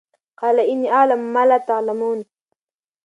قَالَ 0.39 0.59
إِنِّىٓ 0.59 0.89
أَعْلَمُ 0.91 1.33
مَا 1.33 1.45
لَا 1.45 1.57
تَعْلَمُونَ 1.57 2.25